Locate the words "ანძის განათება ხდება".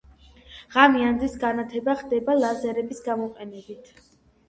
1.09-2.41